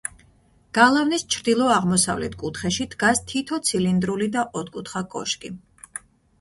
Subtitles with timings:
[0.77, 5.57] გალავნის ჩრდილო-აღმოსავლეთ კუთხეში დგას თითო ცილინდრული და ოთხკუთხა კოშკი.